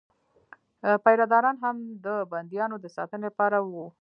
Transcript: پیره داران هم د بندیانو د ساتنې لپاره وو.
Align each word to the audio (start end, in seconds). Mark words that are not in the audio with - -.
پیره 1.03 1.25
داران 1.31 1.57
هم 1.63 1.75
د 2.05 2.07
بندیانو 2.31 2.75
د 2.79 2.85
ساتنې 2.95 3.21
لپاره 3.29 3.57
وو. 3.61 3.85